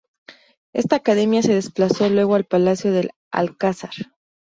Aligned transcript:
Esta 0.73 0.95
academia 0.95 1.43
se 1.43 1.53
desplazó 1.53 2.09
luego 2.09 2.33
al 2.33 2.45
Palacio 2.45 2.91
del 2.91 3.11
Alcázar. 3.31 3.91